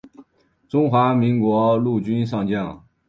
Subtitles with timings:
[0.67, 2.83] 中华民国陆军上将。